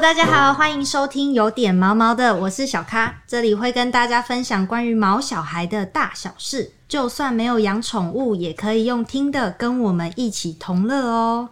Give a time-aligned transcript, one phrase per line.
[0.00, 11.50] 大家好，欢迎收听有点毛毛的，我是小咖，这里会跟大家分享关于毛小孩的大小事，就算没有养宠物，也可以用听的跟我们一起同乐哦。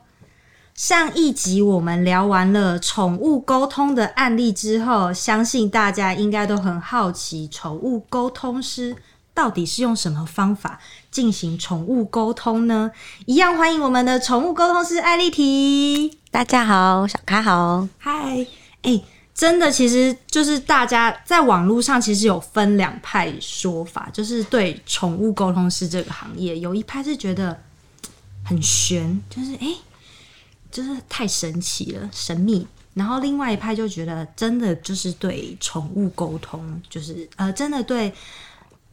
[0.75, 8.97] 上一集我们聊完了宠物沟通的案例之后，相信大家应该都很好奇，宠物沟通师
[9.33, 10.81] 到底是用什么方法
[11.13, 12.91] 进行宠物沟通呢？
[13.27, 16.22] 一样欢迎我们的宠物沟通师艾丽缇。
[16.33, 18.47] 大家好，小咖好，嗨，
[18.81, 18.99] 哎，
[19.35, 27.63] 真的，其实就是大家在网络上其实有分两派说法，就是对宠物沟通师这个行业，有一派是觉得
[28.43, 29.77] 很玄，就是哎。
[30.71, 32.67] 就是太神奇了，神秘。
[32.95, 38.11] 然后另外一派就觉得，真的就是对宠物沟通，就是呃，真的对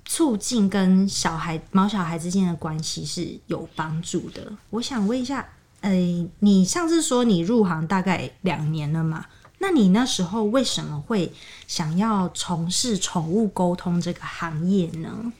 [0.04, 4.52] 促进跟小孩、毛小孩之间的关系是有帮助的。
[4.72, 5.48] 我想问一下，
[5.82, 5.92] 呃，
[6.40, 9.26] 你上次说你入行大概两年了嘛？
[9.60, 11.32] 那你那时候为什么会
[11.68, 15.32] 想要从事宠物沟通这个行业呢？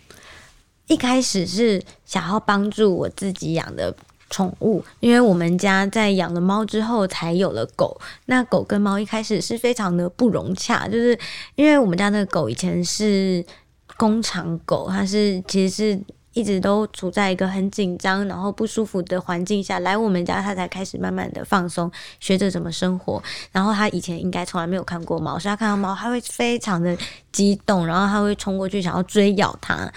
[0.88, 3.96] 一开始是想要帮助我自己养的。
[4.32, 8.00] 宠物，因为我们家在养了猫之后才有了狗。
[8.28, 11.18] 那狗跟猫一开始是非常的不融洽，就是
[11.56, 13.44] 因为我们家那个狗以前是
[13.98, 16.00] 工厂狗，它是其实是
[16.34, 23.22] 一直都处在一个很紧张然后不舒服的环境下来我们家，他才开始慢慢的放松，学着怎么生活。
[23.52, 26.98] 然后他以前应该从来没有看过猫，所以它看到猫他会非常的
[27.32, 29.92] 激动，然后他会冲过去想要追咬它。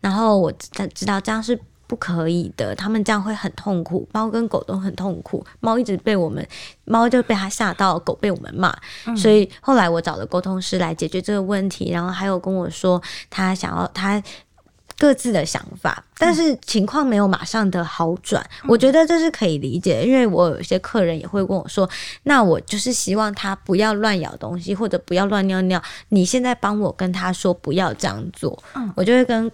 [0.00, 1.58] 然后我才知道这样是。
[1.88, 4.06] 不可以的，他们这样会很痛苦。
[4.12, 6.46] 猫跟狗都很痛苦，猫一直被我们，
[6.84, 8.76] 猫就被它吓到，狗被我们骂。
[9.16, 14.22] 所以后来我找了沟通师来解决这个问题，然后还有跟我说他想要他
[14.98, 18.44] 各自的想法，但是情况没有马上的好转。
[18.66, 21.88] 我觉得这是可以理解，因为我有些客人也会跟我说，
[22.24, 25.80] 那我就是希望他不要乱咬东西，或者不要乱尿尿。
[26.08, 28.62] 你现在帮我跟他说不要这样做，
[28.96, 29.50] 我就会跟。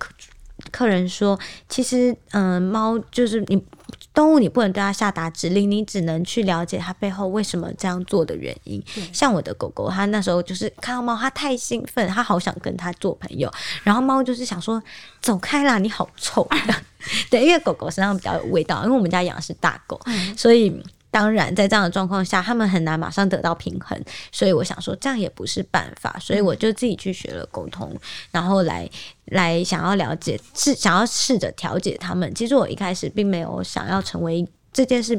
[0.75, 1.39] 客人说
[1.71, 3.65] ：“其实，嗯，猫就是你
[4.13, 8.83] 动物，你不能对它下达指令，你只能去了解它背后为什么这样做的原因。
[9.13, 13.49] 像我的狗狗，它那时候就是看到猫，它太兴奋，它好想跟它做朋友。
[13.85, 14.83] 然后猫就是想说：
[15.23, 16.45] 走开啦，你好臭。
[17.31, 20.01] 对，因为狗狗身上比较有味道，因为我们家养的是大狗，
[20.37, 20.77] 所以。”
[21.15, 23.97] 当然，在这样的状况下，他们很难马上得到平衡，
[24.33, 27.97] 所以我想说，这样也不是办法，所以我就自己去学了沟通，
[28.33, 28.91] 然后来
[29.27, 32.35] 来想要了解，是想要试着调解他们。
[32.35, 35.17] 其实我一开始并没有想要成为这件事，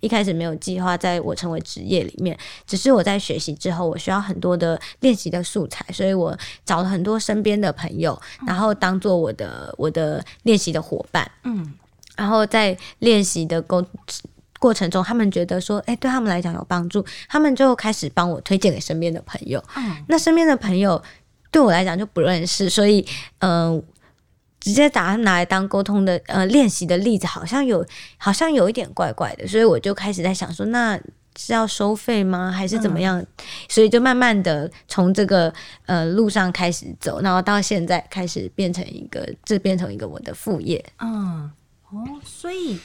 [0.00, 11.74] 一开始没有计划在我成为职业里面，只是我在学习之后，我需要很多的练习的素材，所以我找了很多身边的朋友，然后当做我的我的练习的伙伴，嗯，
[12.16, 13.86] 然后在练习的沟。
[14.58, 19.62] 过程中，他们觉得说，哎，对他们来讲有帮助，他们就开始帮我推荐给身边的朋友。
[19.76, 21.02] 嗯，那身边的朋友
[21.50, 23.06] 对我来讲就不认识，所以，
[23.38, 23.82] 嗯，
[24.60, 27.86] 直接把它拿来当沟通的呃练习的例子，好像有，
[28.16, 30.98] 好像有一点怪怪的，所以我就开始在想说，那
[31.36, 33.24] 是要收费吗，还是怎么样？
[33.68, 35.52] 所以就慢慢的从这个
[35.86, 40.84] 呃路上开始走，然后到现在开始变成一个，这变成一个我的副业。
[40.98, 41.48] 嗯，
[41.90, 42.78] 哦，所以。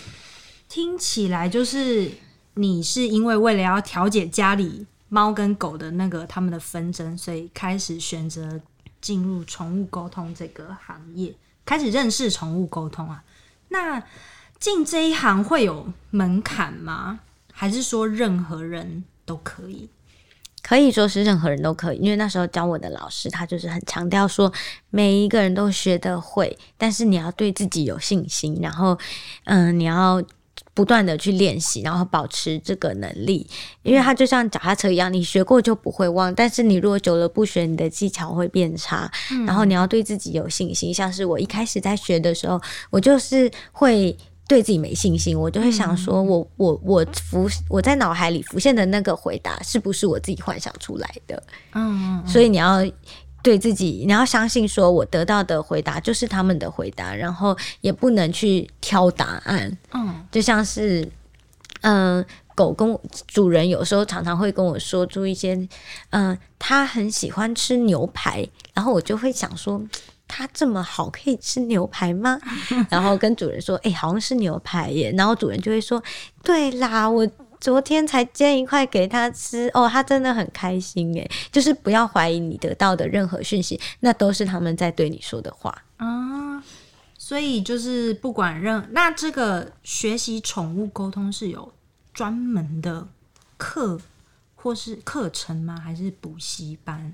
[0.73, 2.09] 听起来就是
[2.55, 8.59] 你是因为为了要调解家里猫跟狗的那个他们的纷争，所以开始选择
[8.99, 11.31] 进入宠物沟通这个行业，
[11.63, 13.23] 开始认识宠物沟通啊。
[13.69, 14.01] 那
[14.59, 17.19] 进这一行会有门槛吗？
[17.51, 19.87] 还是说任何人都可以？
[20.63, 24.51] 可以说是任何人都可以，因为那时候教我的老师他就是很强调说，
[24.89, 28.97] 每一个人都学得会，但是你要对自己有信心，然后
[29.43, 30.19] 嗯，你要。
[30.73, 33.47] 不断的去练习，然后保持这个能力，
[33.83, 36.33] 因为它就像脚踏车一样，你学过就不会忘。
[36.33, 39.11] 但是你如果久了不学，你的技巧会变差。
[39.45, 40.93] 然后你要对自己有信心。
[40.93, 42.59] 像是我一开始在学的时候，
[42.89, 44.15] 我就是会
[44.47, 51.43] 对自己没信心，我就会想说，我我我浮我在脑海里浮现的那个回答是不是我自己幻想出来的？
[51.73, 52.83] 嗯，所以你要。
[53.43, 59.77] 对自己，你要相信，说我得到的回答就是他们的回答，然后也不能去挑答案。
[59.91, 61.05] 嗯，就像是，
[61.81, 62.25] 嗯，
[62.55, 62.97] 狗跟
[63.27, 65.67] 主人有时候常常会跟我说出一些，
[66.11, 69.81] 嗯，他很喜欢吃牛排，然后我就会想说，
[70.25, 72.39] 它这么好可以吃牛排吗？
[72.89, 76.01] 然后跟主人说，哎，好像是牛排耶，然后主人就会说，
[76.41, 77.27] 对啦，我。
[77.63, 81.31] 昨天才煎一块给他吃哦，他真的很开心诶。
[81.49, 86.61] 就是不要怀疑你得到的任何讯息，那都是他们在对你说的话啊。
[87.17, 91.71] 所以就是不管任那这个学习宠物沟通是有
[92.13, 93.07] 专门的
[93.55, 93.97] 课
[94.55, 95.79] 或是课程吗？
[95.79, 97.13] 还是补习班？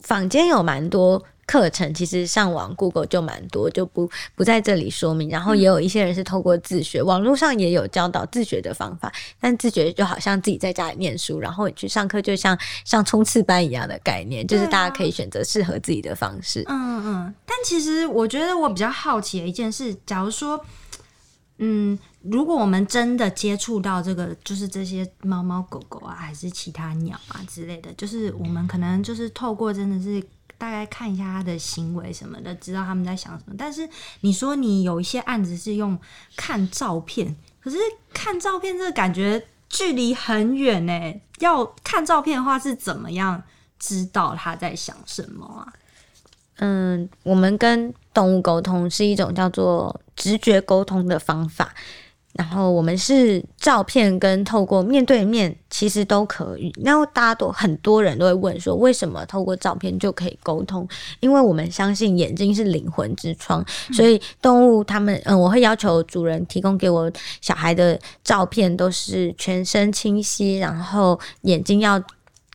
[0.00, 5.28] 坊间有蛮多课程，其实上网 Google 就蛮多，就不不在这里说明。
[5.28, 9.12] 然后也有一些人是透过自学，网络上也有教导自学的方法。
[9.38, 16.64] 但自学就好像自己在家里念书，然后你去上课，就像像冲刺班一样的概念，就是大家可以选择适合自己的方式。
[16.68, 17.34] 嗯嗯。
[17.44, 20.64] 但其实我觉得我比较好奇的一件事，假如说，
[21.58, 21.98] 嗯。
[22.24, 30.22] 如果我们真的接触到这个，就是这些猫猫狗狗啊，还是其他鸟啊之类的，就是我们可能就是透过真的是
[30.62, 33.54] 大概看一下他的行为什么的，知道他们在想什么。
[33.58, 33.88] 但是
[34.20, 35.98] 你说你有一些案子是用
[36.36, 37.76] 看照片，可是
[38.14, 41.14] 看照片这个感觉距离很远呢。
[41.40, 43.42] 要看照片的话，是怎么样
[43.80, 45.66] 知道他在想什么啊？
[46.58, 51.74] 嗯，我们跟动物沟通是一种叫做直觉沟通的方法。
[52.32, 56.72] 然后我们是照片跟透过面对面，其实都可以。
[56.82, 60.88] 然后大家都很多人都会问说，为什么透过照片就可以沟通？
[61.20, 72.02] 因为我们相信眼睛是灵魂之窗，所以动物他们，嗯，我会要求主人提供给我小孩的照片都是全身清晰，然后眼睛要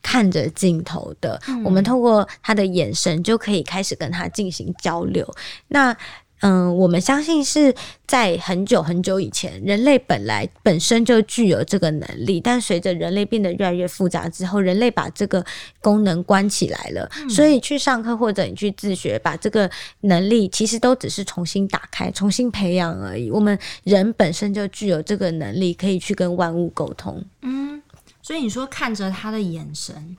[0.02, 1.40] 看着镜头的。
[1.64, 5.28] 我们透过他的眼神就可以开始跟他进行交流。
[5.68, 5.96] 那
[6.40, 7.74] 嗯，我们相信是
[8.06, 15.44] 在很久很久以前，人类本来本身就具有这个能力，但随着人类变得越来越复杂之后，人类把这个
[15.80, 17.10] 功能关起来了。
[17.28, 19.68] 所以去上课或者你去自学，把这个
[20.02, 23.30] 能力其实都只是重新打开、重新培养而已。
[23.30, 27.24] 我们人本身就具有这个能力，可以去跟万物沟通。
[27.42, 27.82] 嗯，
[28.22, 30.16] 所以你说看着他的眼神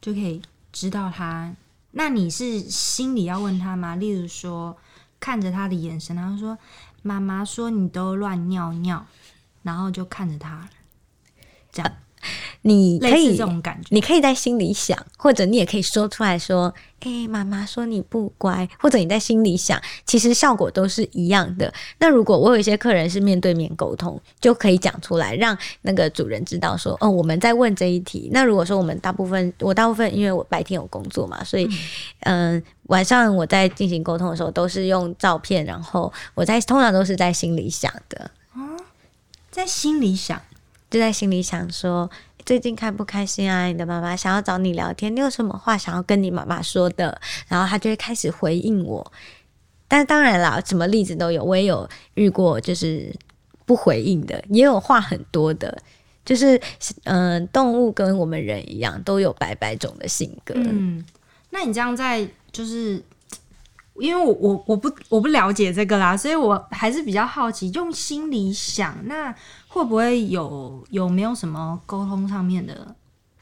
[0.00, 0.42] 就可以
[0.72, 1.54] 知道他，
[1.92, 3.94] 那你是心里要问他吗？
[3.94, 4.76] 例如说。
[5.24, 6.58] 看着他的眼神，然后说
[7.00, 9.06] ：“妈妈说你都乱尿尿。”
[9.64, 10.68] 然后就看着他，
[11.72, 11.90] 这样。
[12.66, 21.70] 你可以这种感觉，你可以在心里想，或者你也可以说出来说：“哎，妈妈说你不乖。”或者你在心里想，其实效果都是一样的。
[21.98, 31.68] 那如果我有一些客人是面对面沟通，就可以讲出来，让那个主人知道说：“哦，我们在问这一题。”那如果说我们大部分，我大部分因为我白天有工作嘛，所以
[32.20, 38.30] 嗯，晚上我在进行沟通的时候都是用照片，然后我在通常都是在心里想的。
[38.54, 38.80] 哦，
[39.50, 40.40] 在心里想，
[40.90, 42.10] 就在心里想说。
[42.44, 43.66] 最近开不开心啊？
[43.66, 47.20] 你的妈妈想要找你聊天，你有什么话想要跟你妈妈说的？
[47.48, 49.12] 然后他就会开始回应我。
[49.88, 53.14] 但当然啦，什么例子都有，我也有遇过，就是
[53.64, 55.76] 不回应的，也有话很多的。
[56.24, 56.58] 就是
[57.04, 60.54] 嗯，动物跟我们人一样，都有百百种的性格。
[60.56, 61.04] 嗯，
[61.50, 63.02] 那你这样在就是，
[63.96, 69.34] 因为我我我不我不了解这个啦，所以我还是比较好奇，用心里想那。
[69.68, 72.94] 会不会有有没有什么沟通上面的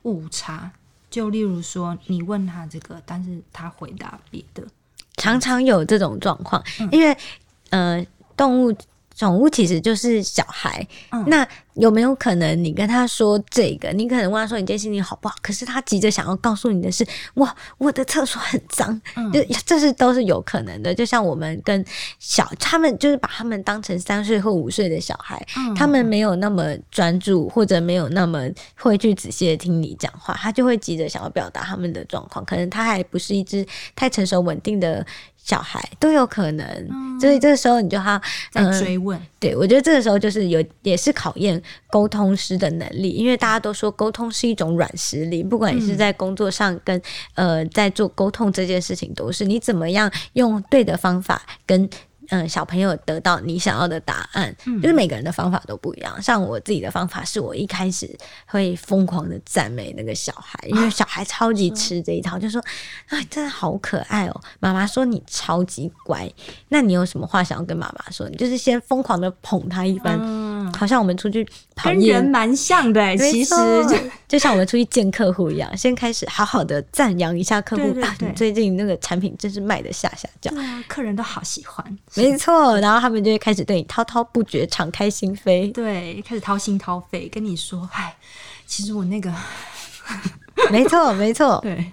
[0.05, 0.71] 误差？
[1.11, 4.65] 就例如说，你问他这个，但是他回答别的，
[5.19, 7.15] 常常有这种状况，因为
[7.69, 8.03] 呃，
[8.35, 8.75] 动物。
[9.15, 10.87] 宠物其实就是小孩，
[11.27, 13.91] 那有没有可能你跟他说这个？
[13.93, 15.35] 你可能问他说你今天心情好不好？
[15.41, 19.01] 可是他急着想要告诉你的是，哇，我的厕所很脏，
[19.33, 20.95] 就这是都是有可能的。
[20.95, 21.85] 就像我们跟
[22.19, 25.45] 小他们，就是把他们当成三岁或五岁的小孩，
[25.77, 32.45] 他们没有那么专注，或者没有那么会去仔细的听你讲话，他就会急着想要表达他们的状况。
[32.45, 33.67] 可能他还不是一只
[33.97, 35.05] 太成熟稳定的。
[35.45, 39.21] 小孩都有可能，所以这个时候你就要在追问。
[39.41, 47.01] 对我觉得这个时候就是有也是考验沟通师的能力，因为大家都说沟通是一种软实力，不管你是在工作上跟
[47.35, 51.91] 呃在做沟通这件事情，都是你怎么样用对的方法跟。
[52.33, 56.21] 嗯，小朋友得到你想要的答案，就是每个人的方法都不一样。
[56.23, 58.11] 像我自己的方法是，我一开始
[58.47, 62.59] 会疯狂的赞美那个小孩，因为小孩超级吃这一套，就说
[63.09, 66.27] ：“啊，真的好可爱哦！”妈妈说你超级乖，
[66.71, 68.27] 那你有什么话想要跟妈妈说？
[68.31, 70.19] 你就是先疯狂的捧他一番，
[70.79, 71.47] 好像我们出去
[71.83, 73.55] 跟人蛮像的，其实。
[73.89, 73.97] 就
[74.33, 80.51] 就像我们出去见客户一样，先开始好好的赞扬一下客户啊，你最近那个产品真是卖的下下叫，
[80.89, 81.99] 客人都好喜欢。
[82.15, 88.17] 没错，然后他们就会开始对你滔滔不绝、敞开心扉，对，开始掏心掏肺跟你说：“哎，
[88.67, 89.31] 其实我那个
[90.71, 91.93] 没错，没错， 对，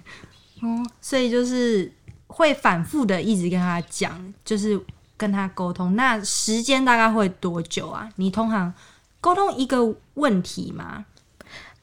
[0.62, 1.92] 嗯，所以就是
[2.26, 4.80] 会反复的一直跟他讲，就是
[5.20, 5.94] 跟他沟通。
[5.94, 8.08] 那时间大概会多久啊？
[8.16, 8.72] 你通常
[9.20, 11.04] 沟通一个问题吗？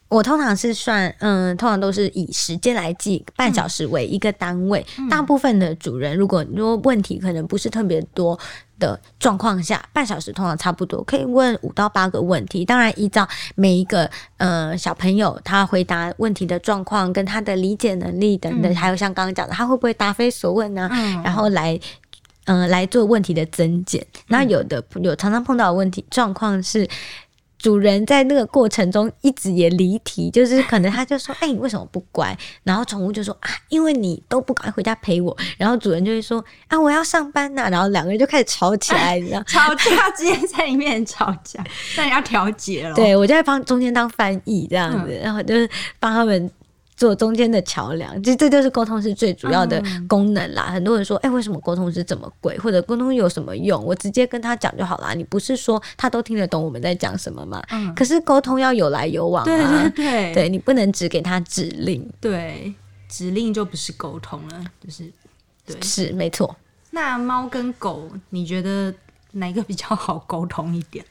[0.10, 4.84] 我通常是算，嗯，通常都是以时间来计，半小时为一个单位。
[5.10, 8.39] 大部分的主人，如果如果问题可能不是特别多
[8.79, 12.63] 的状况下，半小时通常差不多可以问五到八个问题。
[12.63, 20.89] 当然，依照每一个呃小朋友他回答问题的状况跟他的理解能力等等，还有像刚刚讲的，他会不会答非所问呢？
[21.22, 21.77] 然后来
[22.48, 24.06] 嗯来做问题的增减。
[24.27, 26.86] 那有的有常常碰到的问题状况是。
[27.60, 39.42] 主人在那个过程中一直也离题，就是可能他就说：“哎，你为什么不乖？”然后宠物就说：“啊，因为你都不赶快回家陪我。”然后主人就会说：“啊，我要上班呐。”然后两个人就开始吵起来，你知道？
[39.50, 41.62] 吵架直接在里面吵架，
[41.98, 42.94] 那你要调解了。
[42.94, 45.68] 对我就在帮中间当翻译这样子，然后就是
[46.00, 46.50] 帮他们。
[46.98, 50.63] 做中间的桥梁，这这就是沟通是最主要的功能啦。
[50.63, 52.58] 很多人说，哎，为什么沟通是这么贵？
[52.58, 53.82] 或者沟通有什么用？
[53.86, 55.13] 我直接跟他讲就好啦。
[55.13, 57.63] 你不是说他都听得懂我们在讲什么吗？
[57.70, 57.94] 嗯。
[57.94, 59.46] 可是沟通要有来有往啊。
[59.46, 60.34] 对对对。
[60.34, 62.12] 对你不能只给他指令。
[62.20, 62.74] 对，
[63.08, 65.04] 指令就不是沟通了，就是
[65.66, 66.56] 对，是没错。
[66.89, 68.92] 那猫跟狗，你觉得
[69.34, 71.06] 哪个比较好沟通一点？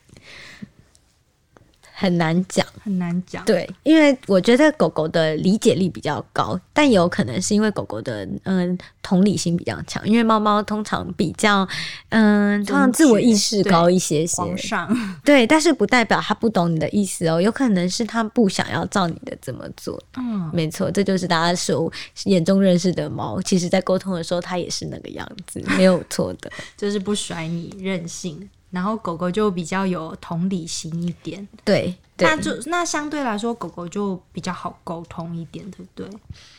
[1.98, 3.42] 很难讲，很难讲。
[3.46, 10.06] 对，因为我觉得狗狗的理解力比较高，但有可能是因为狗狗的嗯同理心比较强。
[10.06, 11.66] 因为猫猫通常比较
[12.10, 14.56] 嗯，通常自我意识高一些些。
[14.58, 19.98] 上 对，但是不代表它不懂你的意思哦，有可能是它不想要照你的这么做。
[20.18, 21.90] 嗯，没错，这就是大家所
[22.24, 23.40] 眼中认识的猫。
[23.40, 28.48] 其实，在沟通的时候，它也是那个样子，没有错的， 就是不甩你，任性。
[28.70, 36.08] 然后狗狗就比较有同理心一点，对，那就那相对来说，狗狗就比较好沟通一点，对不对？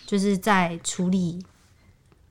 [0.05, 1.43] 就是在处理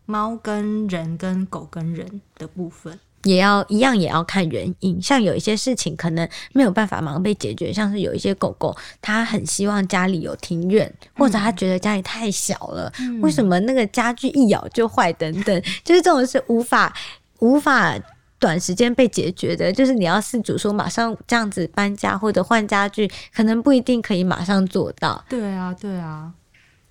[0.06, 5.00] 猫跟人跟狗跟人的部分，也要一样，也要看原因。
[5.00, 12.90] 像有一些事情可能没有办法马上被解决，像是有一些狗狗，它很希望家里有庭院，或者它觉得家里太小了，
[13.20, 16.92] 为什么那个家具一咬就坏等等，就是这种是无法
[17.40, 17.94] 无法。
[18.38, 25.24] 短时间被解决的，就是你要试主说马上这样子搬家或者换家具，可能不一定可以马上做到。
[25.28, 26.32] 对啊，对啊。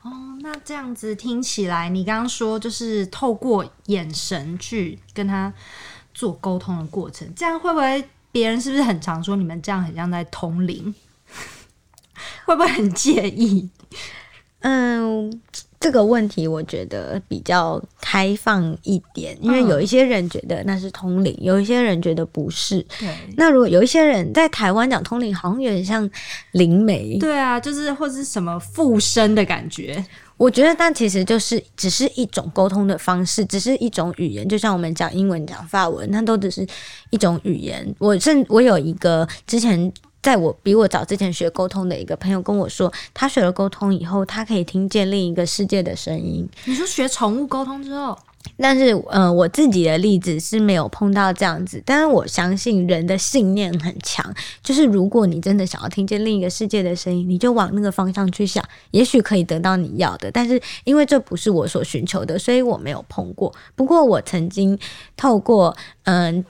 [0.02, 0.12] 哦，
[0.42, 5.54] 那这样子听起来，你刚刚说就是透过眼神去跟他
[6.14, 10.94] 做沟通的过程，这样会不会别人是不是很常说你们这样很像在通灵？
[12.46, 13.70] 会不会很介意？
[14.60, 15.42] 嗯。
[15.86, 22.84] 这个问题我觉得比较开放一点，因为有一些人觉得那是通灵，有一些人觉得不是。
[23.00, 26.10] 对，那如果有一些人在台湾讲通灵，好像有点像
[26.54, 27.20] 灵媒。
[27.20, 30.04] 对啊，就是或是什么附身的感觉。
[30.38, 36.66] 我觉得，但其实就是只是一种沟通的方式，只是一种语言，就像我们讲英文、讲法文，那都只是
[37.12, 37.96] 一种语言。
[38.00, 39.94] 我甚我有一个之前。
[40.26, 46.50] 在我比我早之前学沟通的一个朋友跟我说，他学了沟通以后，他可以听见另一个世界的声音。
[46.64, 48.18] 你说学宠物沟通之后，
[48.58, 60.32] 但是呃，我自己的例子是没有碰到这样子，但是我相信人的信念很强，就是如果你真的想要听见另一个世界的声音，你就往那个方向去想，也许可以得到你要的。
[60.32, 63.54] 但是因为这不是我所寻求的，所以我没有碰过。
[63.76, 64.80] 不过我曾经
[65.16, 66.44] 透过嗯。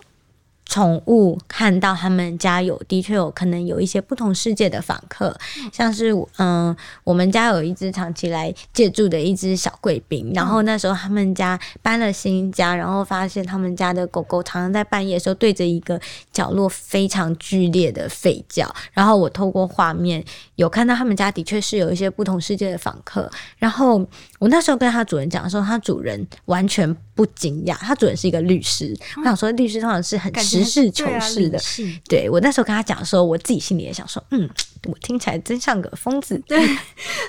[0.65, 5.37] 宠物看到他们家有的确有可能有一些不同世界的访客，
[5.71, 15.99] 像是嗯，我们家有一只长期来借住的一只小贵宾，然后那时候他们家搬了新家，然后发现他们家的狗狗常常在半夜的时候对着一个
[16.33, 20.23] 角落非常剧烈的吠叫，然后我透过画面
[20.55, 24.05] 有看到他们家的确是有一些不同世界的访客，然后
[24.39, 30.31] 我那时候跟他主人讲的时候，他主人完全不惊讶，他主人是一个律师，我想说律师通常是很。
[30.45, 31.59] 实事求是的，
[32.07, 34.47] 对我那时候跟他讲的时候，我自己心里也想说，嗯，
[34.85, 36.59] 我听起来真像个疯子，对，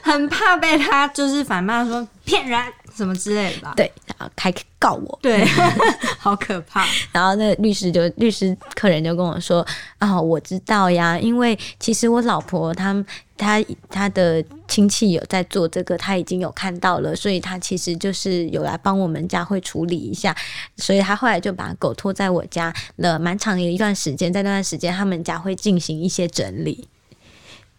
[0.02, 2.60] 很怕被他就是反骂说骗人
[2.94, 5.44] 什么之类的吧，对，然后开告我，对，
[6.18, 6.86] 好可怕。
[7.12, 9.66] 然后那律师就律师客人就跟我说
[9.98, 13.04] 啊，我知道呀，因为其实我老婆她
[13.36, 20.34] 他他的亲戚有在做这个，他已经有看到了，所以他其实就是有来帮我们家会处理一下，
[20.78, 26.88] 所以他后来就把狗拖在我家了蛮长的一段时间，在那段时间他们家会进行一些整理。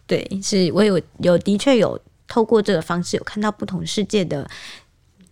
[0.06, 4.48] 对，是我有有的确有透过这个方式有看到不同世界的。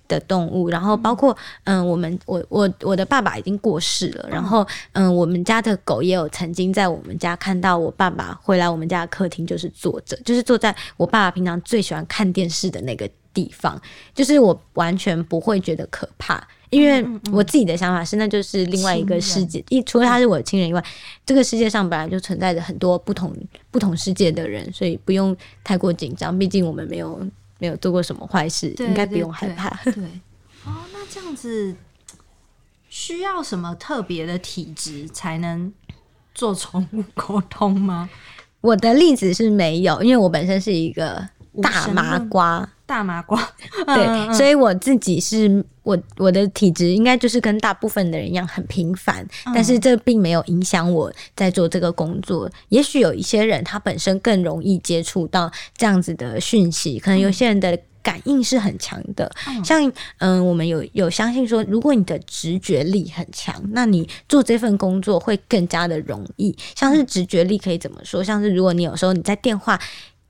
[0.08, 13.82] 的动物，然后包括嗯，我们我我我的爸爸已经过世了，然后嗯，我们家的狗也有曾经在我们家看到我爸爸回来我们家的客厅，就是坐着，就是坐在我爸爸平常最喜欢看电视的那个地方，
[14.14, 16.46] 就是我完全不会觉得可怕。
[16.72, 19.64] 因为我自己的想法是，那就是另外一个世界。
[19.70, 20.84] 一除了他是我的亲人以外，
[21.26, 23.34] 这个世界上本来就存在着很多不同
[23.72, 25.34] 不同世界的人，所以不用
[25.64, 26.38] 太过紧张。
[26.38, 27.26] 毕竟我们没有
[27.60, 29.70] 没有做过什么坏事，应该不用害怕。
[29.84, 30.04] 对，
[30.66, 31.76] 哦，那这样子
[32.90, 35.74] 需要什么特别的体质才能
[36.34, 38.10] 做宠物沟通吗？
[38.62, 41.30] 我的例子是没有，因为我本身是一个
[41.62, 42.70] 大麻瓜。
[42.86, 43.42] 大麻瓜，
[43.88, 52.50] 对，所以我自己是我我的体质应该就是跟大部分的人一样很平凡，但是这并没有影响我在做这个工作。
[52.70, 59.32] 也许有一些人他本身更容易接触到这样子的讯息，可能有些人的感应是很强的。
[59.64, 66.56] 像嗯，我们有有相信说，如果你的直觉力很强，那你做这份工作会更加的容易。
[66.76, 68.24] 像是直觉力可以怎么说？
[68.24, 69.80] 像是如果你有时候你在电话。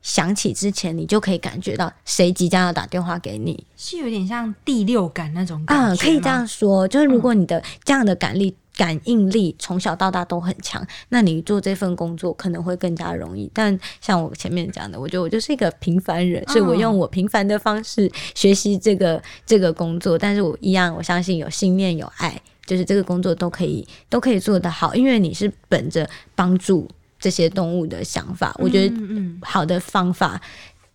[0.06, 6.04] 响起之前，你就可以感觉到谁即将要打电话给你，是有点像第六感那种感觉。
[6.04, 13.50] 可以这样说，就是如果你的这样的感力、感应力从小到大都很强，那你做这份工作可能会更加容易。
[13.52, 20.16] 但像我前面讲的，我觉得我就是一个平凡人，所以我用我平凡的方式学习这个这个工作。
[20.16, 26.88] 但是我一样，我相信有信念、有爱，就是这个工作都可以都可以做得好，因为你是本着帮助。
[27.26, 28.96] 这些动物的想法，我觉得
[29.42, 30.40] 好的方法、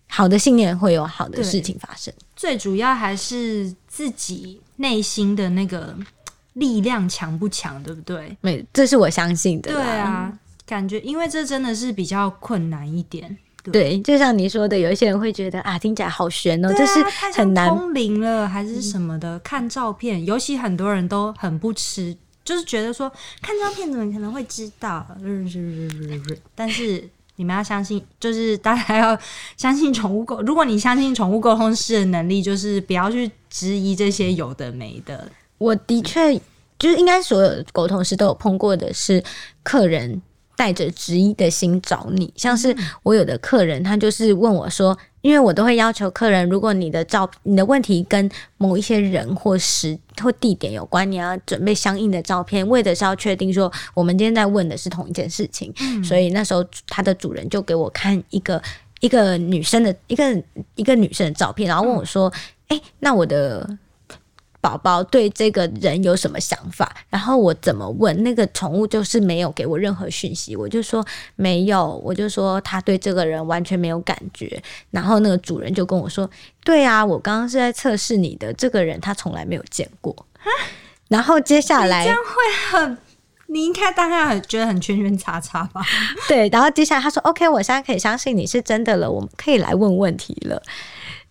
[0.06, 2.14] 好的信念会有好的事情发生。
[2.36, 5.92] 最主要还是自己内心的那个
[6.52, 8.36] 力量强不强，对不对？
[8.42, 9.72] 没，这是我相信的。
[9.72, 10.32] 对啊，
[10.64, 13.36] 感觉因为这真的是比较困难一点。
[13.72, 17.02] 对，就像你说的，有一些人会觉得啊，听起来好悬哦，这是
[17.34, 19.36] 很难通灵了还是什么的？
[19.40, 22.16] 看照片，尤其很多人都很不吃。
[22.50, 23.08] 就是觉得说
[23.40, 25.06] 看照片怎么可能会知道？
[26.56, 29.16] 但是你们要相信，就是大家要
[29.56, 30.42] 相信宠物狗。
[30.42, 35.30] 如果你相信宠物沟通师的能力，就是不要去质疑这些有的没的。
[35.58, 36.34] 我的确
[36.76, 39.22] 就是应该所有沟通师都有碰过的是
[39.62, 40.20] 客人。
[40.60, 55.72] 带着质疑的心找你，像是我有的客人，他就是问我说，因为我都会要求客人，如果你的照、你的问题跟某一些人或时或地点有关，你要准备相应的照片，为的是要确定说我们今天在问的是同一件事情。
[56.04, 58.62] 所以那时候他的主人就给我看一个
[59.00, 60.42] 一个女生的一个
[60.74, 62.30] 一个女生的照片，然后问我说
[62.68, 63.66] ：“哎，那我的。”
[64.60, 66.94] 宝宝对这个人有什么想法？
[67.08, 70.54] 然后我怎么问那个宠物，就是没有给我任何讯息。
[70.54, 71.04] 我就说
[71.36, 74.62] 没有，我就说他对这个人完全没有感觉。
[74.90, 76.28] 然后那个主人就跟我说
[76.62, 80.14] ：“对啊，我刚刚是在测试你的这个人，他从来没有见过。”
[81.08, 82.98] 然后接下来这样会很，
[83.46, 85.82] 你应该大概很觉得很圈圈叉叉吧？
[86.28, 86.48] 对。
[86.50, 90.62] 然后接下来他说：“OK，我现在可以相信你是真的了，我们可以来问问题了。”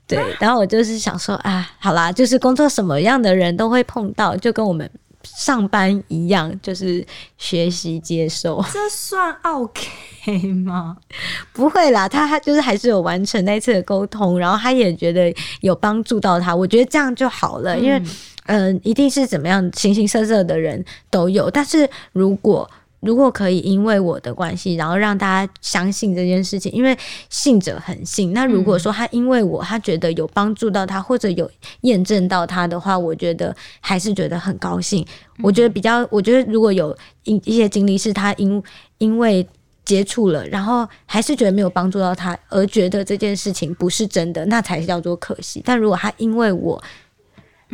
[0.10, 4.90] 对， 然后我就是想说啊，好啦，就是工作什么样的人都会碰到，就跟我们
[5.24, 7.06] 上班一样，就是
[7.38, 8.60] 学习接受。
[8.74, 10.98] 这算 OK 吗？
[11.54, 17.78] 不会啦，他他就是还是有完成那次的沟通，然后他也觉得有帮助到他，我觉得这样就好了。
[17.78, 18.02] 因为
[18.48, 22.70] 嗯，一定是怎么样形形色色的人都有，但是如果。
[23.02, 26.98] 如果可以因为我的关系，然后让大家相信这件事情，因为
[27.30, 28.34] 信者恒信。
[28.34, 31.50] 那如果说他因为我，他觉得有帮助到他，或者有
[31.82, 35.06] 验证到他的话，我觉得还是觉得很高兴。
[35.42, 38.62] 我觉得比较，我觉得如果有一一些经历是他因
[38.98, 39.48] 因为
[39.86, 45.62] 接触了，然后还是觉得没有帮助到他，而觉得这件事情不是真的，那才叫做可惜。
[45.66, 46.80] 但如果他因为我，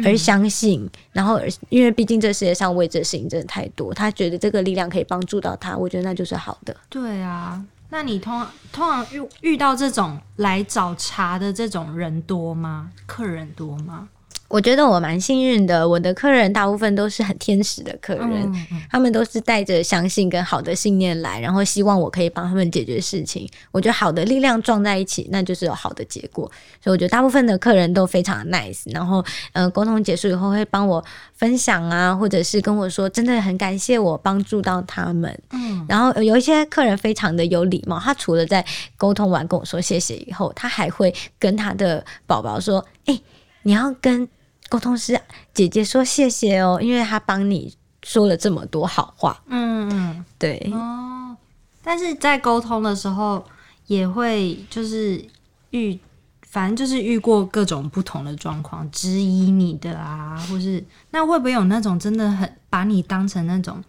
[0.04, 6.76] 而相信，然后因为毕竟这世界上未知的事情真的太多，他觉得这个力量可以帮助到他，我觉得那就是好的。
[6.90, 12.92] 对啊，那你通通常遇遇到这种来找茬的这种人多吗？
[13.06, 14.10] 客人多吗？
[14.48, 23.50] 我觉得我蛮幸运的，我的客人大部分都是很天使的客人，他们都是带着相信跟好的信念来，然后希望我可以帮他们解决事情。
[23.72, 26.50] 我觉得好的力量撞在一起，那就是有好的结果。
[26.82, 31.04] 所以我觉得大部分的客人都非常 nice，然后呃沟通结束以后会帮我
[31.34, 35.38] 分享啊，或者是跟我说真的很感谢我帮助到他们。
[35.52, 38.64] 嗯，然后有一些客人非常的有礼貌，他除了在
[38.96, 43.20] 沟通完跟我说谢谢以后，他还会跟他的宝宝说：“哎，
[43.66, 44.26] 你要跟。”
[44.68, 45.22] 沟通师
[45.54, 49.40] 姐姐说谢谢哦，因为她帮你说了这么多好话。
[49.46, 51.38] 嗯嗯，对哦。
[51.84, 53.46] 但是在沟通的时候，
[53.86, 55.24] 也会就是
[55.70, 55.98] 遇，
[56.42, 63.84] 反正就是遇过各种不同的状况，质疑你的啊，或是那会不会有那种真的很把你当成那种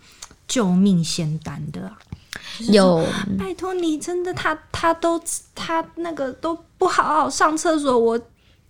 [0.47, 1.91] 救命仙丹的？
[2.69, 3.03] 有，
[3.39, 5.19] 拜托你，真的他他都
[5.55, 8.21] 他那个都不好好上厕所，我。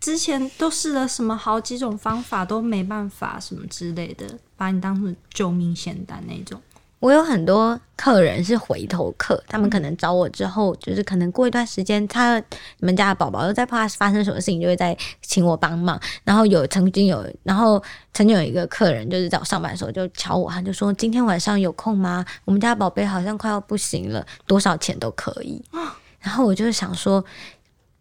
[0.06, 4.24] 之前都试了什么好几种方法都没办法，什么之类的，
[4.56, 6.62] 把你当成救命仙丹那种。
[7.00, 16.00] 我有很多客人是回头客，他们可能找我之后，就是可能过一段时间，他你们家的宝宝又在怕发生什么事情，就会再请我帮忙。
[16.22, 17.82] 然后有曾经有，然后
[18.14, 22.24] 曾经有一个客人，就是在我上班的时候就敲我，他就说今天晚上有空吗？
[22.44, 25.60] 我们家宝贝好像快要不行了，多少钱都可以。
[26.20, 27.24] 然后我就想说。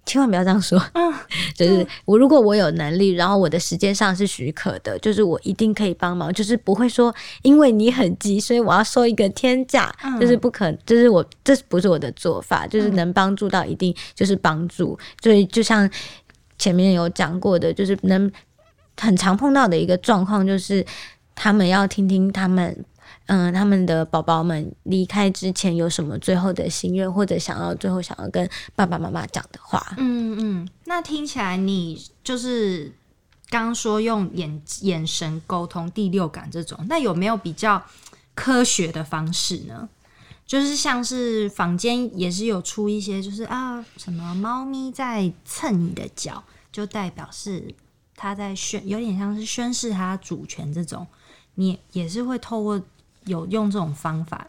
[0.06, 0.80] 千万不要这样说，
[1.56, 15.89] 就是我如果我有能力，然后我的时间上是许可的，就是我一定可以帮忙，就是不会说因为你很急，所以我要收一个天价，就是不可，就是我这不是我的做法，就是能帮助到一定就是帮助，所以就像
[16.58, 18.32] 前面有讲过的，就是能
[18.98, 20.86] 很常碰到的一个状况，就是
[21.34, 22.86] 他们要听听他们。
[23.28, 29.96] 嗯，他们的宝宝们离开之前有什么最后的心愿，或者想要最后想要跟爸爸妈妈讲的话？
[29.98, 32.94] 嗯嗯，那听起来你就是
[33.50, 37.84] 刚说用眼眼神沟通、第六感这种，那有没有比较
[38.36, 39.90] 科学的方式呢？
[40.46, 47.74] 就是像是房间也是有出一些，就是啊，什么猫咪在蹭你的脚，就代表是
[48.16, 51.08] 它在宣，有点像是宣示它主权这种，
[51.56, 52.80] 你也是会透过。
[53.26, 54.48] 有用这种方法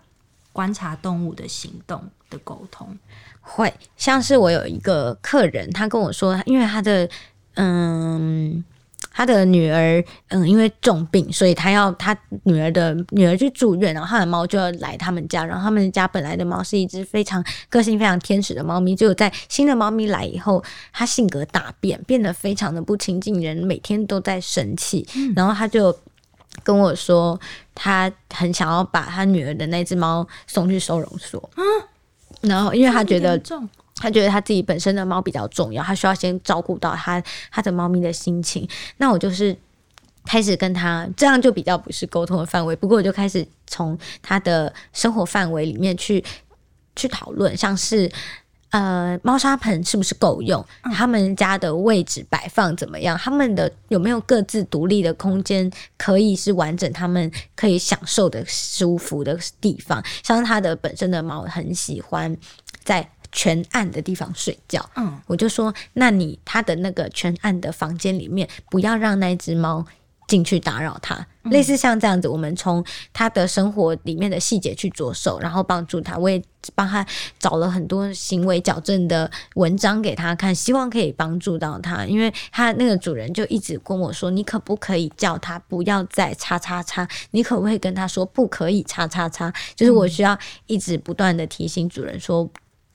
[0.52, 2.96] 观察动物的行动的沟通，
[3.40, 7.08] 会像是我有一个客人，他跟我说，因为他的
[7.54, 8.64] 嗯，
[9.12, 25.96] 他的女儿嗯，因为重病，所以他要他女儿的女儿去住院，然后他的猫就要来他们家，然后他们家本来的猫是一只非常个性非常天使的猫咪，就在新的猫咪来以后，它性格大变，变得非常的不亲近人，每天都在生气，然后他就。
[26.62, 27.38] 跟我说，
[27.74, 31.50] 他很想要把他女儿的那只猫送去收容所。
[31.56, 31.64] 嗯，
[32.42, 33.40] 然后因为他觉得，
[33.96, 38.68] 他觉得他自己本身的猫比较重要，他需要先照顾到他他的猫咪的心情。
[38.96, 39.56] 那我就是
[40.24, 42.74] 开始跟他，这样就比较不是沟通的范围。
[42.76, 46.24] 不过我就开始从他的生活范围里面去
[46.94, 48.10] 去讨论，像是。
[48.76, 50.62] 呃，猫砂盆是不是够用？
[50.92, 53.16] 他们家的位置摆放怎么样？
[53.16, 60.04] 他们的有没有各自独立的空间，可以是完整，他们可以享受的舒服的地方？
[60.22, 62.36] 像他的本身的猫很喜欢
[62.84, 64.86] 在全暗的地方睡觉。
[64.96, 69.86] 嗯，我就说，那你他的那个全暗的房间里面，不要让那只猫。
[70.26, 76.18] 进去打扰他，类似像这样子，我们从他的生活里面的细节去着手，然后帮助他。
[76.18, 76.42] 我也
[76.74, 77.06] 帮他
[77.38, 82.04] 找了很多行为矫正的文章给他看，希望可以帮助到他。
[82.06, 87.08] 因为他那个主人就一直跟我说：“你可不可以叫他不要再叉叉叉？
[87.30, 90.36] 你可不可以跟他说不可以叉叉叉？”就是我需要
[90.66, 92.50] 一直不断的提醒主人说。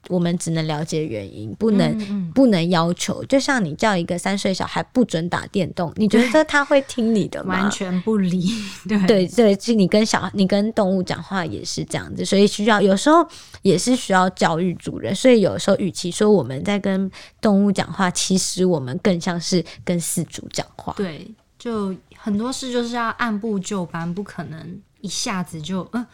[0.09, 3.23] 我们只能了解原因，不能不能要求。
[3.25, 7.61] 就像你叫一个三岁小孩不准打电动，你觉得他会听你的吗？
[7.61, 8.49] 完全不理。
[8.87, 13.25] 对 对对，其实你跟小你跟动物讲话也是这样子，所以需要有时候
[13.61, 15.13] 也是需要教育主人。
[15.13, 17.09] 所以有时候，与其说我们在跟
[17.39, 20.93] 动物讲话，其实我们更像是跟饲主讲话。
[20.97, 26.05] 对，就很多事就是要按部就班，不可能一下子就嗯。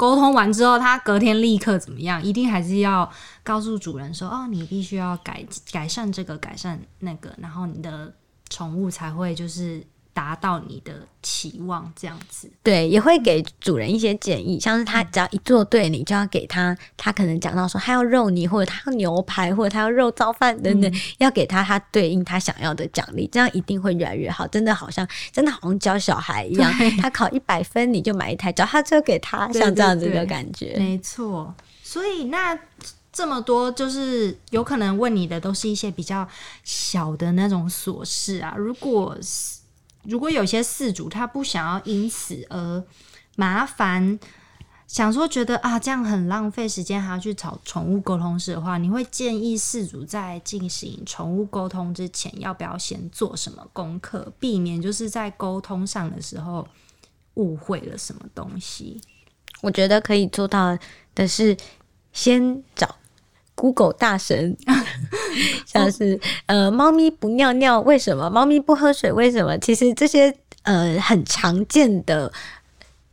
[0.00, 2.22] 沟通完之后，他隔天立刻怎么样？
[2.22, 3.06] 一定还是要
[3.42, 8.10] 告诉主人说：“哦，你必须要改改善这个，改善那个，然后你的
[8.48, 9.86] 宠物才会就是。”
[10.20, 24.46] 达到你的期望，这样子对，也会给主人一些建议，像是他只要一做对，你就要给他，他可能讲到说他要肉泥，或者他要牛排，或者他要肉燥饭等等，要给他他对应他想要的奖励，这样一定会越来越好。
[24.46, 30.76] 真的好像真的好像教小孩一样，他考一百分，你就买一台脚踏车给他，像这样子的感觉。
[30.76, 32.58] 没错，所以那
[33.10, 36.28] 这么多就是有可能问你的都是一些比较
[36.62, 39.16] 小的那种琐事啊，如果。
[40.04, 42.84] 如果有些饲主他不想要因此而
[43.36, 44.18] 麻烦，
[44.86, 56.66] 想说觉得啊这样很浪费时间，还要去找宠物沟通师的话，你会建议饲主在进行宠物沟通之前，要不要先做什么功课，避免就是在沟通上的时候
[57.34, 59.00] 误会了什么东西？
[59.60, 60.76] 我觉得可以做到
[61.14, 61.56] 的是
[62.12, 62.96] 先找。
[63.60, 64.56] Google 大神，
[65.68, 68.30] 像是呃，猫咪不尿尿为什么？
[68.30, 69.58] 猫咪不喝水为什么？
[69.58, 72.32] 其实这些呃很常见的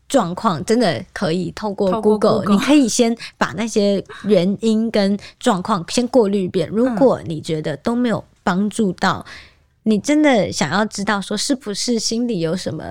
[0.07, 6.69] 状况，真的可以透过 Google，你可以先把那些原因跟状况先过滤一遍。
[6.69, 9.25] 如果你觉得都没有帮助到。
[9.87, 12.83] 你真的想要知道说是不是心里有什么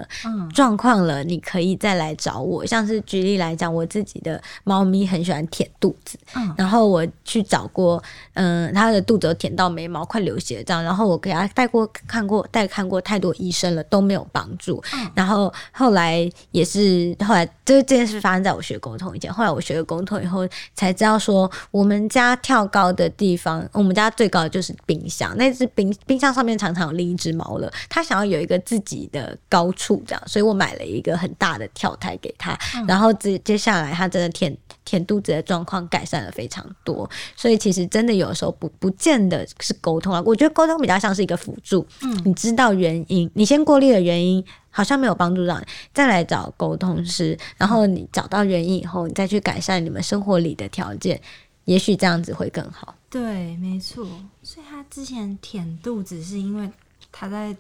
[0.55, 2.65] 状况了，你可以再来找我。
[2.65, 6.19] 像是举例来讲，我自己的猫咪很喜欢舔肚子，
[6.57, 14.83] 然后我去找过，嗯，它的肚子舔到眉毛快流血这样，然后我给它带过看过带看过太多医生了都没有帮助，
[15.15, 26.86] 然后后来也是后来就是这件事发生在我学沟通以前，后来我学了沟通以后才知道说，我们家跳高的地方，我们家最高的就是冰箱，那只冰冰箱上面常常。
[26.93, 32.59] 另一只猫了，他想要有一个自己的高处，这样，所以我买了一个很大的跳台给它。
[32.87, 37.09] 然后接接下来，他真的舔舔肚子的状况改善了非常多。
[37.35, 41.87] 所以其实真的有时候不不见得是沟通啊，我觉得沟通比较像是一个辅助。
[42.03, 51.21] 嗯，你知道原因，你先过滤了原因，好像没有帮助到你，再来找沟通师，然后你找到原因以后，你再去改善你们生活里的条件，
[51.65, 52.95] 也许这样子会更好。
[53.17, 54.07] 对，没错。
[54.43, 56.71] 所以他之前舔肚子是因为
[57.11, 57.57] 他在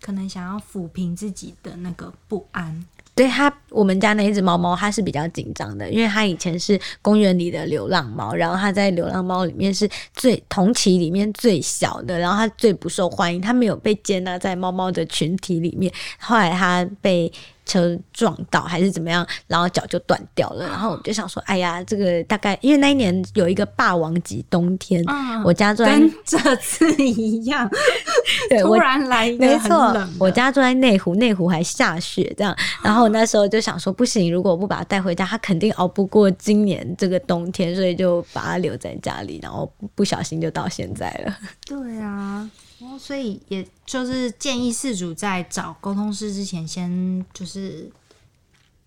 [0.00, 2.84] 可能想要抚平自己的那个不安。
[3.14, 15.92] 对他，我们家那一只猫猫，它是比较紧张的，因为它以前是公园里的流浪猫，然后它在流浪猫里面是最同期里面最小的，然后它最不受欢迎，它没有被接纳在猫猫的群体里面。
[16.18, 17.32] 后来它被。
[17.66, 20.66] 车撞到还是怎么样，然后脚就断掉了。
[20.66, 25.04] 然后我就想说，哎呀，这个大概因为那一年有一个霸王级冬天，
[25.44, 27.68] 我家住跟这次一样，
[28.48, 30.14] 对，突然来一个很冷。
[30.18, 32.56] 我家住在内湖，内湖还下雪，这样。
[32.82, 39.40] 然后那时候就想说，不行，如果我不把它带回家，它肯定熬不过今年这个冬天，所以就把它留在家里。
[39.42, 41.36] 然后不小心就到现在了。
[41.66, 42.48] 对啊。
[42.80, 47.90] 哦，所以也就是建议事主在找沟通师之前，先就是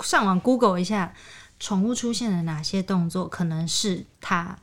[0.02, 1.14] 上网 Google 一下
[1.60, 4.56] 宠物出现了哪些动作，可能是他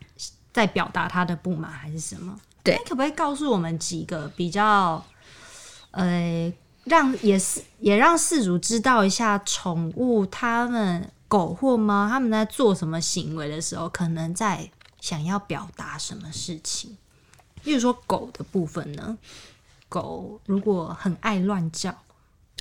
[0.53, 2.39] 在表达他的不满还是什么？
[2.63, 5.05] 对，可不可以告诉我们几个比较
[5.91, 6.53] 呃，
[6.85, 16.97] 让也是也让事主知道一下宠物他们狗或猫他们在做什么行为的时候，可能在想要表达什么事情？
[17.67, 19.19] 例如说狗的部分呢，
[19.91, 21.95] 狗如果很爱乱叫，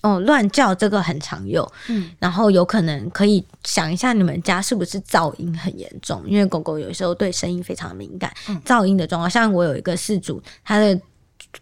[0.01, 10.99] 哦，乱叫这个很常用，嗯，然后有可能可以想一下你们家是不是噪音很严重，因为狗狗有时候对声音非常敏感，噪音的状况，像我有一个事主，他的。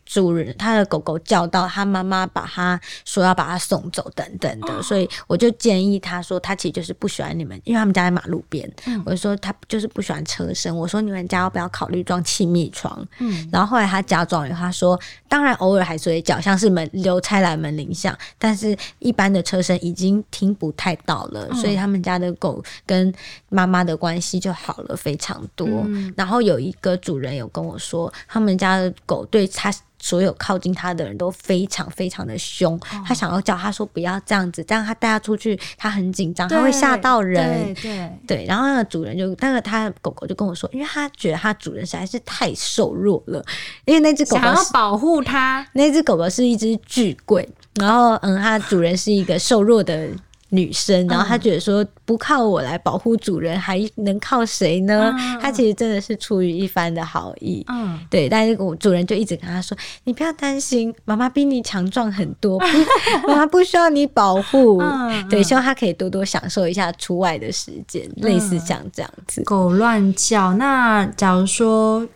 [0.06, 8.71] 主人他的狗狗叫到他妈妈，把他说要把他送走等等的，所以我就建议他说，他其实就是不喜欢你们，因为他们家在马路边。
[9.06, 10.75] 我就说他就是不喜欢车声。
[10.75, 13.06] 我说你们家要不要考虑装气密窗？
[13.19, 23.13] 嗯，然后后来他加装了，他说当然偶尔还是会叫，像是门邮差来门铃响，但是一般的车声已经听不太到了，所以他们家的狗跟
[23.49, 25.67] 妈妈的关系就好了非常多。
[26.15, 29.73] 然后有一个主人有跟我说，他们家的狗对他。
[30.03, 37.73] 所有靠近他的人都非常非常的凶，他想要叫他说不要这样子，这样他带他出去，他很紧张，他会吓到人。
[37.75, 43.41] 对对，然后那个主人就，那个他狗狗就跟我说，因为他觉得他主人实在是太瘦弱了，
[43.85, 50.09] 因为那只狗狗想要保护他，那只狗狗是一只巨贵，然后嗯，它主人是一个瘦弱的。
[50.53, 55.11] 女生，然后她觉得说不靠我来保护主人，还能靠谁呢？
[55.41, 58.29] 她其实真的是出于一番的好意，嗯，对。
[58.29, 62.59] 但是我主人就一直跟她说：“你不要担心，妈妈比你强壮很多，
[63.27, 64.79] 妈妈不需要你保护。”
[65.27, 69.41] 对，希望她可以多多享受一下出外的时间，类似像这样子。
[69.43, 72.07] 狗乱叫，那假如说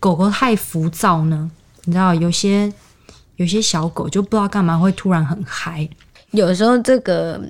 [0.00, 1.50] 狗狗太浮躁呢？
[1.84, 2.72] 你知道有些
[3.36, 5.86] 有些小狗就不知道干嘛会突然很嗨。
[6.34, 7.40] 有时候这个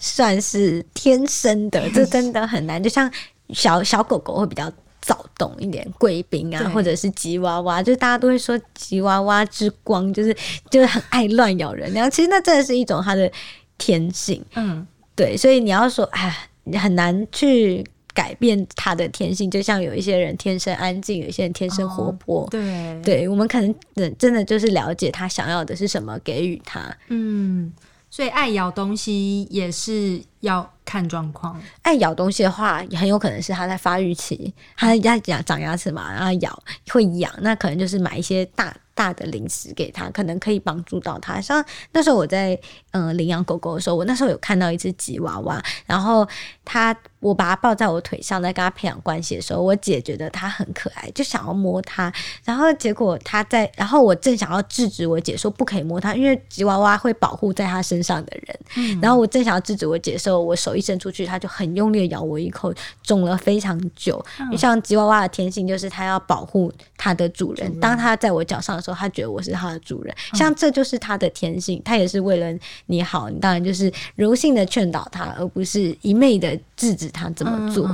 [0.00, 2.82] 算是天生的，这真的很难。
[2.82, 3.10] 就像
[3.50, 10.36] 小小狗狗会比较躁动一点，贵宾啊，或者是吉娃娃，就大家都会说吉娃娃之光，就是
[10.68, 11.92] 就是很爱乱咬人。
[11.92, 13.30] 然后其实那真的是一种它的
[13.78, 15.36] 天性，嗯，对。
[15.36, 16.48] 所以你要说，哎，
[16.80, 19.48] 很难去改变它的天性。
[19.48, 23.72] 就像有一些人天生安静，有一些人天生活泼，对，对我们可能
[24.18, 27.72] 真的就是了解他想要的是什么，给予他，嗯。
[28.12, 31.60] 所以爱咬东西也是要看状况。
[31.82, 38.72] 爱咬东西的话，很有可能是它在发育期，它在长长牙齿嘛，然后咬会痒，那可能就是买一些大。
[38.94, 41.40] 大的零食给他，可能可以帮助到他。
[41.40, 42.56] 像那时候我在
[42.90, 46.28] 嗯领养狗狗的时候，我那时候有看到一只吉娃娃，然后
[46.62, 52.12] 他我把它抱在我腿上，在跟他培养关系的时候，我姐觉得它很可爱，就想要摸它。
[52.44, 59.00] 然后结果他在，然后我正想要制止我姐说不可以摸它，因为吉娃娃会保护在它身上的人。
[59.00, 64.24] 然后我正想要制止我姐的时候，我手一伸出去，它就很用力的咬我一口，肿了非常久。
[64.40, 77.88] 嗯像吉娃娃的天性就是它要保护它的主人，当它在我脚上的时候，它觉得我是它的主人，嗯像这就是它的天性，它也是为了你好，你当然就是柔性的劝导它，而不是一昧的制止它怎么做。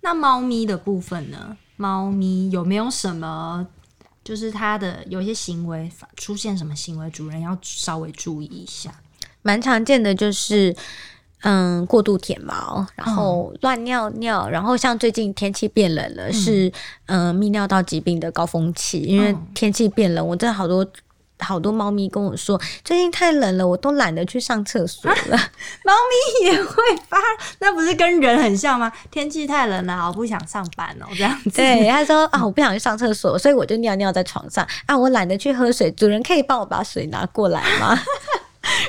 [0.00, 1.56] 那猫咪的部分呢？
[1.76, 3.66] 猫咪有没有什么，
[4.22, 8.94] 就是它的有些行为出现什么行为，主人要稍微注意一下？
[9.42, 10.76] 蛮常见的就是。
[11.44, 16.72] 嗯，过度舔毛，然后乱尿尿，然后像最近天气变冷了，是
[17.06, 20.86] 嗯泌尿道疾病的高峰期，因为嗯天气变冷，我真的好多
[21.40, 25.36] 好多猫咪跟我说，最近太冷了，我都懒得去上厕所了。
[25.84, 27.18] 猫咪也会发，
[27.58, 28.90] 那不是跟人很像吗？
[29.10, 31.50] 天气太冷了，我不想上班哦，这样子。
[31.50, 37.94] 对，他说 啊，我不想去上厕所，所以我就尿尿在床上啊，我懒得去喝水，主人可以帮我把水拿过来吗？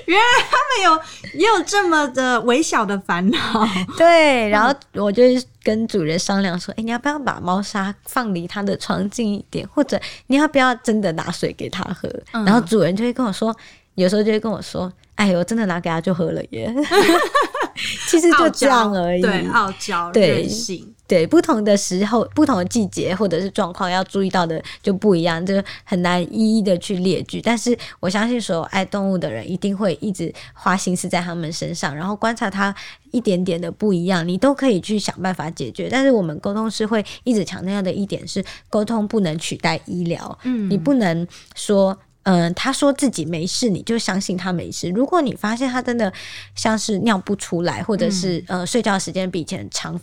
[0.06, 3.68] 原来他们有也有这么的微小的烦恼。
[3.98, 5.24] 对，然后我就
[5.64, 12.10] 跟主人商量说，哎、你要不要把猫砂放离它的床近一点，或者你要不要真的拿水给它喝？
[12.32, 13.56] 然后主人就会跟我说，
[13.96, 16.74] 有时候就会跟我说，哎，我真的拿给它就喝了耶。
[18.08, 19.22] 其实就这样而已。
[19.22, 20.95] 对，傲娇、对任性。
[21.08, 27.40] 对，不同的时候、不同的季节或者是状况，要注意到的就不一样，就很难一一的去列举。
[27.42, 32.74] 但是我相信，所有爱动物的人一定会一直花心思在他们身上，然后观察它
[33.12, 35.88] 一点点的不一样，你都可以去想办法解决。
[35.90, 41.98] 但是我们沟通师会一直强调的一点是，沟通不能取代医疗，嗯你不能说。
[42.28, 44.90] 嗯，他说自己没事，你就相信他没事。
[44.90, 46.12] 如果你发现他真的
[46.56, 50.02] 像是尿不出来，或者是、呃睡觉时间比以前长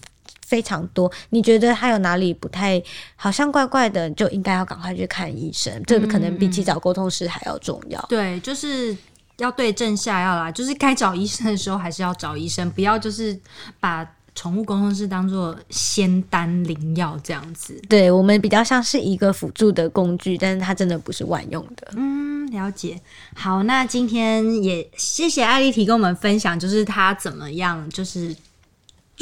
[0.52, 2.82] 非常多，你觉得他有哪里不太
[3.16, 5.72] 好像怪怪的，就应该要赶快去看医生。
[5.86, 7.98] 这个可能比起找沟通师还要重要。
[8.06, 8.94] 对，就是
[9.38, 13.34] 要对症下药啦，就是该找医生的时候还是要找医生，不要就是
[13.80, 17.80] 把宠物沟通师当做仙丹灵药这样子。
[17.88, 21.92] 对我们比较像是一个辅助的工具，但是它真的不是万用的。
[21.96, 23.00] 嗯，了解。
[23.34, 28.36] 好，那今天也谢谢艾丽提跟我们分享，就是她怎么样，就是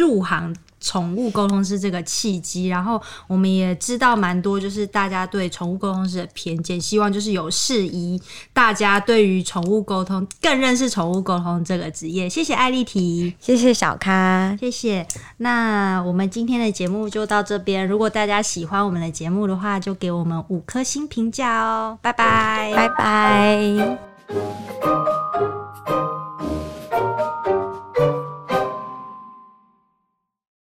[0.01, 8.19] 入行宠物沟通师这个契机，然后我们也知道蛮多，就是大家对宠物沟通师的偏见，希望就是有适宜
[8.55, 12.27] 大家对于宠物沟通更认识宠物沟通这个职业。
[12.27, 13.35] 谢谢艾丽提。
[13.39, 15.07] 谢谢小咖，谢谢。
[15.37, 17.87] 那我们今天的节目就到这边。
[17.87, 21.99] 如果大家喜欢我们的节目的话，就给我们五颗星评价哦。
[22.01, 23.99] 拜拜，拜拜。